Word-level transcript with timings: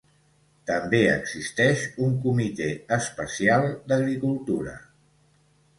També 0.69 1.01
existeix 1.09 1.83
un 2.07 2.15
Comitè 2.25 2.71
especial 2.99 3.69
d'agricultura. 3.93 4.77